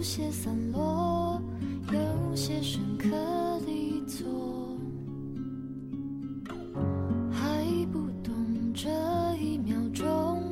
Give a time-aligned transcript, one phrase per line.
[0.00, 1.38] 有些散落，
[1.92, 3.06] 有些深刻
[3.66, 4.26] 地错，
[7.30, 8.32] 还不懂
[8.72, 8.88] 这
[9.36, 10.42] 一秒钟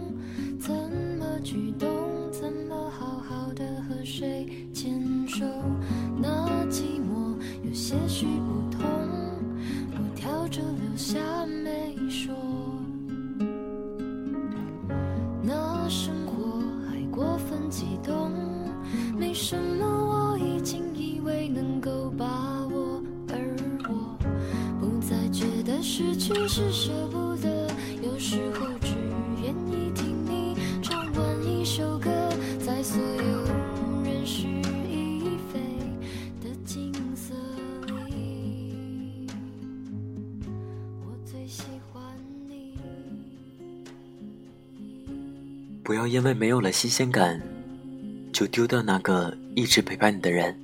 [0.60, 0.70] 怎
[1.18, 1.88] 么举动，
[2.30, 5.46] 怎么好好的和谁牵手，
[6.20, 7.34] 那寂寞
[7.64, 8.82] 有些许不同，
[9.92, 11.18] 我挑着留下
[25.98, 27.68] 失去是舍不得，
[28.00, 28.94] 有时候只
[29.42, 32.08] 愿意听你唱完一首歌，
[32.64, 33.44] 在所有
[34.04, 34.46] 人事
[34.88, 35.58] 已非
[36.40, 37.34] 的景色
[38.06, 39.26] 里，
[41.00, 42.00] 我最喜欢
[42.48, 42.78] 你。
[45.82, 47.42] 不要因为没有了新鲜感，
[48.32, 50.56] 就丢掉那个一直陪伴你的人。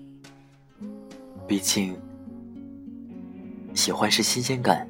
[1.49, 1.97] 毕竟，
[3.75, 4.87] 喜欢是新鲜感，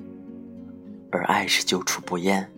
[1.34, 2.48] 爱是久处不厌。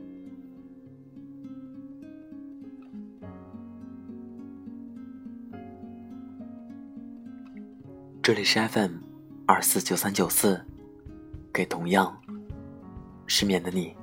[8.22, 8.97] 这里是 FM
[9.47, 10.62] 二四九三九四，
[11.50, 12.14] 给同样
[13.27, 13.97] 失眠的你，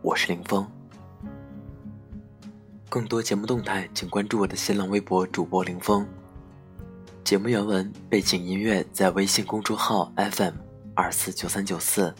[0.00, 0.64] 我是林峰。
[2.88, 6.06] 更多节目动态，请关注我的新浪微博主播林峰。
[7.24, 10.54] 节目原文、背景音乐在微信公众号 FM
[10.94, 12.14] 二四九三九四。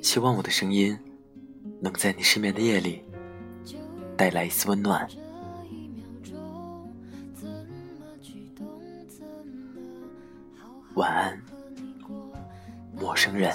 [0.00, 0.96] 希望我的声音
[1.80, 3.02] 能在你失眠的夜里
[3.64, 3.76] 就
[4.16, 5.08] 带来一丝温暖。
[10.94, 11.42] 晚安？
[12.96, 13.52] 陌生人。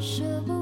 [0.00, 0.59] 舍不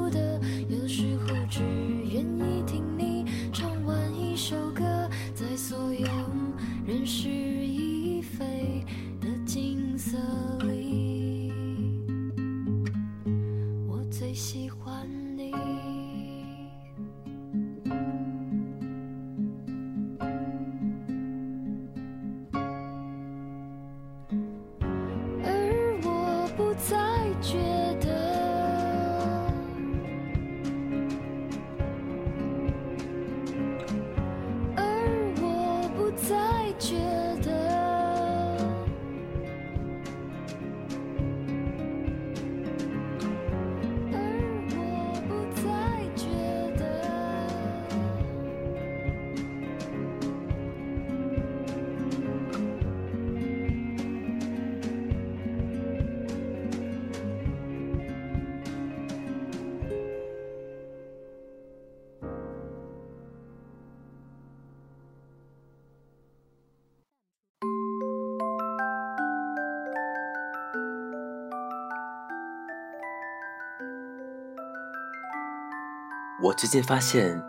[76.40, 77.42] 我最近发现，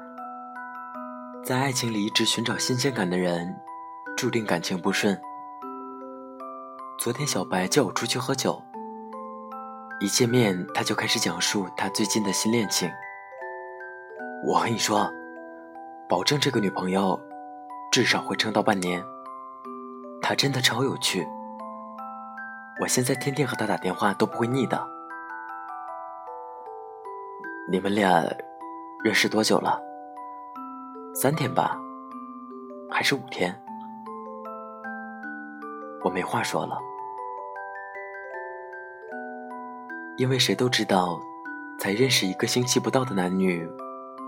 [1.44, 3.56] 在爱情里一直寻找新鲜感的人，
[4.18, 5.16] 注定感情不顺。
[6.98, 8.60] 昨天小白叫我出去喝酒，
[10.00, 12.90] 一见面他就开始讲述他最近的新恋情。
[14.44, 15.08] 我和你说，
[16.10, 17.20] 保证这个女朋友
[17.92, 19.04] 至少会撑到半年。
[20.20, 21.28] 她真的超有趣，
[22.82, 24.84] 我现在天天和她打电话都不会腻的。
[27.72, 28.26] 你们俩
[29.02, 29.82] 认识多久了？
[31.16, 31.80] 三天吧，
[32.92, 33.58] 还是五天？
[36.04, 36.78] 我没话说了，
[40.18, 41.18] 因为谁都知道，
[41.80, 43.66] 才认识一个星期不到的男女，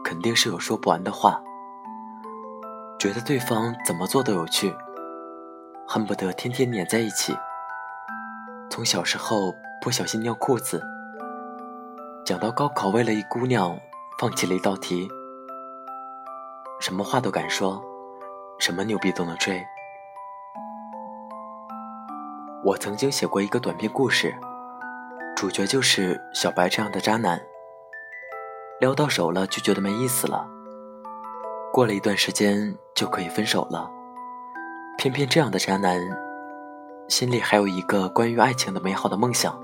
[0.05, 1.43] 肯定是有说不完的话，
[2.97, 4.73] 觉得对方怎么做都有趣，
[5.85, 7.35] 恨不得天天黏在一起。
[8.69, 10.81] 从小时候不小心尿裤子。
[12.25, 13.77] 讲到高考，为了一姑娘
[14.21, 15.09] 放弃了一道题，
[16.79, 17.83] 什么话都敢说，
[18.59, 19.59] 什么牛逼都能吹。
[22.63, 24.37] 我曾经写过一个短篇故事，
[25.35, 27.41] 主角就是小白这样的渣男。
[28.79, 30.47] 撩到手了就觉得没意思了，
[31.73, 33.89] 过了一段时间就可以分手了。
[34.99, 35.99] 偏偏这样的渣男，
[37.07, 39.59] 心里还有一个关于爱情的美好的梦想。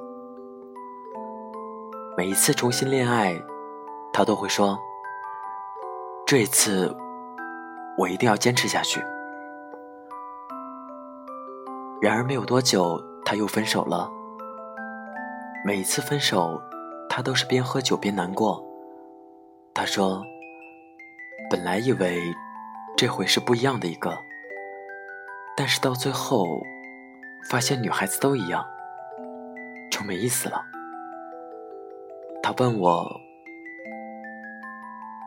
[2.17, 3.39] 每一次重新恋爱，
[4.17, 4.79] 他都会说
[6.25, 6.91] ：“这一次，
[7.99, 8.99] 我一定要坚持下去。”
[12.01, 14.09] 然而没有多久，他又分手了。
[15.63, 16.59] 每一次分手，
[17.07, 18.65] 他都是边喝酒边难过。
[19.75, 20.23] 他说
[21.51, 22.19] ：“本来以为
[22.97, 24.17] 这回是不一样的一个，
[25.55, 26.59] 但是到最后，
[27.51, 28.65] 发现女孩子都一样，
[29.91, 30.65] 就没意思了。”
[32.41, 33.07] 他问我：“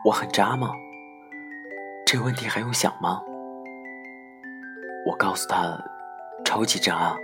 [0.05, 0.71] 我很渣吗？
[2.05, 3.21] 这问题还用想吗？”
[5.07, 5.77] 我告诉他。
[6.43, 7.17] 超级渣啊！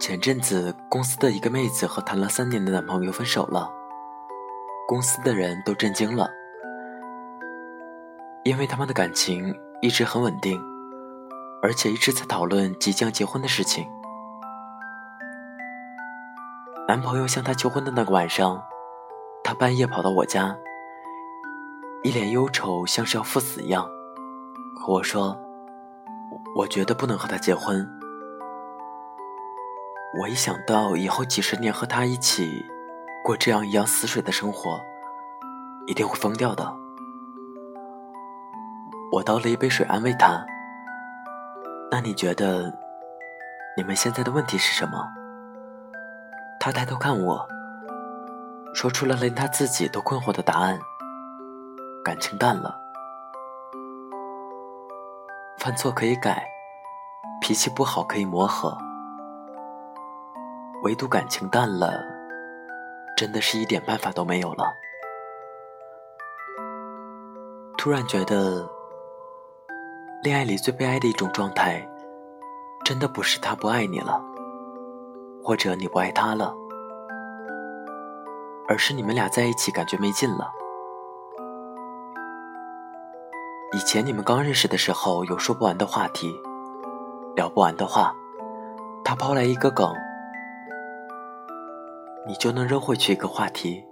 [0.00, 3.70] 前阵子公司的一个妹子和谈了三年的男朋友分手了，
[4.88, 6.30] 公司的人都震惊了，
[8.44, 10.58] 因为他们的感情一直很稳定，
[11.60, 13.86] 而且一直在讨论即将结婚的事情。
[16.90, 18.60] 男朋友向她求婚的那个晚上，
[19.44, 20.58] 她半夜跑到我家。
[22.02, 23.88] 一脸忧愁，像是要赴死一样，
[24.74, 25.38] 和我说
[26.56, 27.88] ：“我觉得不能和他结婚。”
[30.20, 32.66] 我一想到以后几十年和他一起
[33.22, 34.80] 过这样一样死水的生活，
[35.86, 36.76] 一定会疯掉的。
[39.12, 40.44] 我倒了一杯水安慰他
[41.88, 42.76] ：“那你觉得
[43.76, 45.06] 你们现在的问题是什么？”
[46.62, 47.48] 他抬头看我，
[48.74, 50.78] 说出了连他自己都困惑的答案。
[52.04, 52.78] 感情淡了，
[55.58, 56.46] 犯错可以改，
[57.40, 58.76] 脾气不好可以磨合，
[60.82, 61.98] 唯独感情淡了，
[63.16, 64.70] 真的是一点办法都没有了。
[67.78, 68.68] 突然觉得，
[70.22, 71.88] 恋爱里最悲哀的一种状态，
[72.84, 74.22] 真的不是他不爱你了，
[75.42, 76.54] 或者你不爱他了，
[78.68, 80.52] 而是你们俩在一起感觉没劲了。
[83.72, 86.34] 以前你们刚认识的时候，有说不完的话题，
[87.36, 88.14] 聊不完的话。
[89.02, 89.92] 他抛来一个梗，
[92.26, 93.84] 你就能扔回去一个话题，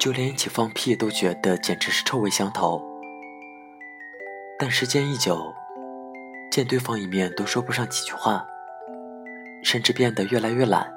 [0.00, 2.82] 就连一起放屁都觉得简直是臭味相投。
[4.58, 5.52] 但时间一久，
[6.50, 8.44] 见对方一面都说不上几句话，
[9.62, 10.92] 甚至变得越来越懒。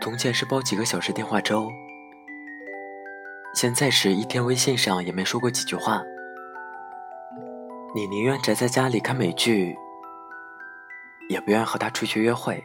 [0.00, 1.68] 从前是煲几个小时电话粥。
[3.54, 6.02] 现在是一天微信上也没说过几句话，
[7.94, 9.76] 你宁愿宅在家里看美剧，
[11.28, 12.62] 也不愿和他出去约会。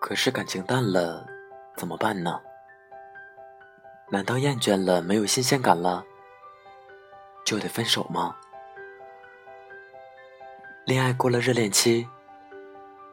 [0.00, 1.26] 可是感情淡了，
[1.76, 2.40] 怎么办呢？
[4.08, 6.04] 难道厌倦了，没有新鲜感了，
[7.44, 8.36] 就得分手吗？
[10.84, 12.06] 恋爱过了热恋期。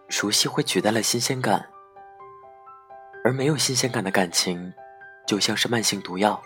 [0.09, 1.69] 熟悉会取代了新鲜感，
[3.23, 4.71] 而没有新鲜感的感情，
[5.25, 6.39] 就像是慢性毒药，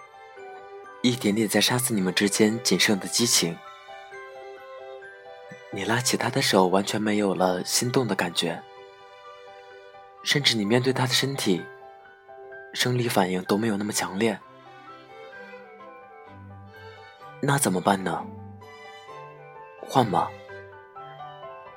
[1.02, 3.58] 一点点在杀死你们之间仅剩的激情。
[5.72, 8.64] 你拉起他的手，完全没有了心动的感觉，
[10.24, 11.66] 甚至你面对他的身体，
[12.78, 14.40] 生理反应都没有那么强烈。
[17.42, 18.24] 那怎么办呢？
[19.82, 20.28] 换吗？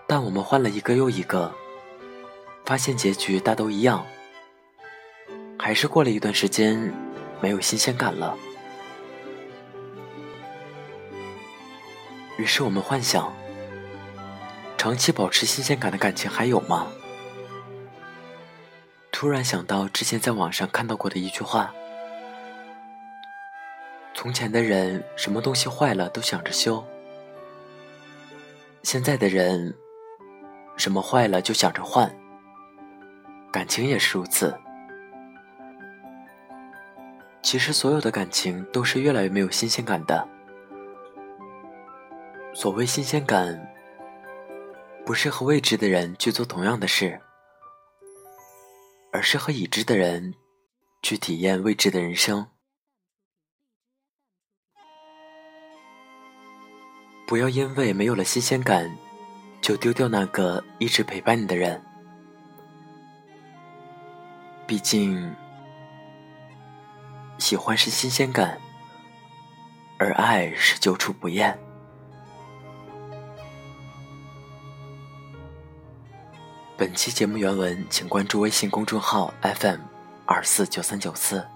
[0.07, 1.51] 但我们换了一个又一个。
[2.67, 4.05] 发现结局大都一样，
[5.59, 6.93] 还是过了一段时间，
[7.41, 8.37] 没有新鲜感了。
[12.37, 13.33] 于是我们幻想，
[14.77, 16.93] 长期保持新鲜感的感情还有吗？
[19.21, 21.75] 突然想到之前在网上看到过的一句话：
[24.15, 26.83] 从前的人什么东西坏了都想着修，
[28.83, 29.77] 现在的人
[30.75, 32.11] 什么坏了就想着换。
[33.53, 34.59] 感情也是如此。
[37.43, 40.27] 其实，所有的感情都是越来越没有新鲜感的。
[42.55, 43.71] 所谓新鲜感，
[45.05, 47.21] 不是和未知的人去做同样的事，
[49.13, 50.35] 而是和已知的人
[51.03, 52.47] 去体验未知的人生。
[57.27, 58.97] 不要因为没有了新鲜感，
[59.61, 61.81] 就丢掉那个一直陪伴你的人。
[64.67, 65.35] 毕竟，
[67.39, 68.61] 喜欢是新鲜感，
[69.99, 71.57] 而爱是久处不厌。
[76.81, 79.81] 本期节目原文，请关注微信公众号 FM
[80.25, 81.47] 二四九三九四。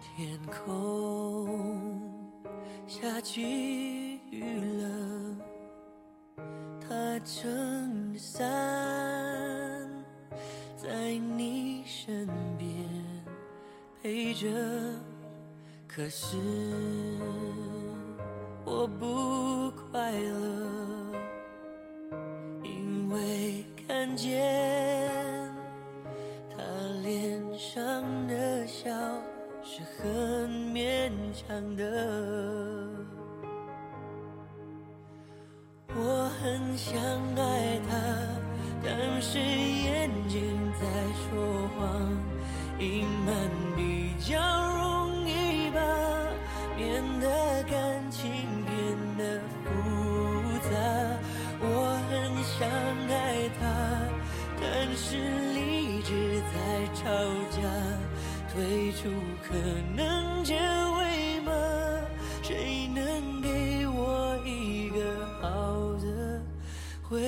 [0.00, 2.00] 天空
[2.86, 5.36] 下起雨了，
[6.80, 8.48] 他撑伞
[10.76, 12.68] 在你身边
[14.00, 14.46] 陪着，
[15.88, 16.36] 可是
[18.76, 21.14] 我不快乐，
[22.64, 24.42] 因为看见
[26.50, 26.56] 他
[27.02, 28.90] 脸上的笑
[29.62, 31.84] 是很勉强的。
[35.96, 37.00] 我很想
[37.36, 37.96] 爱他，
[38.84, 40.42] 但是眼睛
[40.80, 40.84] 在
[41.22, 41.80] 说谎，
[42.80, 43.34] 隐瞒
[43.76, 44.36] 比较
[44.76, 44.93] 容易
[52.56, 53.62] 想爱他，
[54.60, 55.16] 但是
[55.54, 56.54] 理智在
[56.94, 57.02] 吵
[57.50, 57.58] 架，
[58.52, 59.10] 退出
[59.42, 59.54] 可
[59.96, 61.50] 能结尾吗？
[62.44, 66.40] 谁能给我一个好的
[67.02, 67.18] 回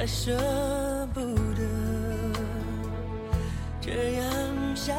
[0.00, 0.34] 还舍
[1.12, 1.20] 不
[1.52, 1.62] 得
[3.82, 4.94] 这样下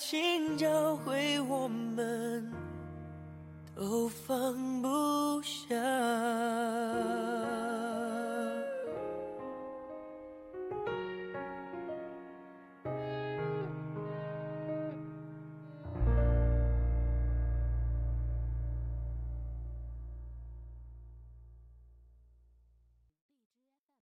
[0.00, 2.48] 请教会我们
[3.74, 5.74] 都放不下。